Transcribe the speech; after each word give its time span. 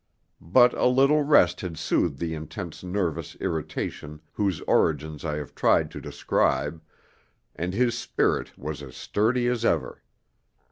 But 0.41 0.73
a 0.73 0.87
little 0.87 1.21
rest 1.21 1.61
had 1.61 1.77
soothed 1.77 2.17
the 2.17 2.33
intense 2.33 2.83
nervous 2.83 3.35
irritation 3.35 4.19
whose 4.33 4.59
origins 4.61 5.23
I 5.23 5.35
have 5.37 5.53
tried 5.53 5.91
to 5.91 6.01
describe, 6.01 6.81
and 7.55 7.71
his 7.75 7.95
spirit 7.95 8.57
was 8.57 8.81
as 8.81 8.95
sturdy 8.97 9.45
as 9.45 9.63
ever. 9.63 10.01